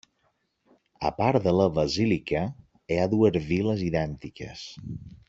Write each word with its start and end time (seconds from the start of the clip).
A 1.09 1.11
part 1.17 1.43
de 1.47 1.53
la 1.57 1.67
basílica 1.75 2.41
hi 2.95 2.99
ha 3.03 3.07
dues 3.15 3.39
viles 3.53 3.85
idèntiques. 3.93 4.65